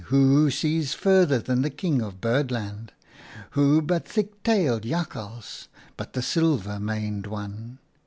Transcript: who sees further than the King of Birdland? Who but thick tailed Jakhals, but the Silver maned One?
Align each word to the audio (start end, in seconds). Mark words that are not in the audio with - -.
who 0.05 0.49
sees 0.49 0.95
further 0.95 1.37
than 1.37 1.61
the 1.61 1.69
King 1.69 2.01
of 2.01 2.19
Birdland? 2.19 2.91
Who 3.51 3.83
but 3.83 4.07
thick 4.07 4.41
tailed 4.41 4.81
Jakhals, 4.81 5.67
but 5.95 6.13
the 6.13 6.23
Silver 6.23 6.79
maned 6.79 7.27
One? 7.27 7.77